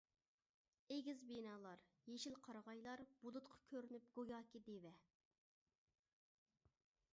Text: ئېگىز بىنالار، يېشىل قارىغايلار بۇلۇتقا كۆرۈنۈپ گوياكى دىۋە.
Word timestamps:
ئېگىز 0.93 1.19
بىنالار، 1.31 1.83
يېشىل 2.13 2.39
قارىغايلار 2.47 3.05
بۇلۇتقا 3.25 3.59
كۆرۈنۈپ 3.73 4.09
گوياكى 4.19 4.65
دىۋە. 4.71 4.95